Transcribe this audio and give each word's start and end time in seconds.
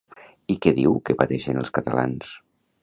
I 0.53 0.55
què 0.65 0.73
diu 0.79 0.95
que 1.09 1.17
pateixen 1.21 1.63
els 1.65 1.75
catalans? 1.79 2.35